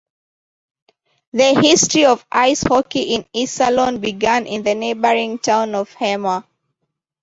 [1.31, 6.43] The history of ice hockey in Iserlohn began in the neighbouring town of Hemer.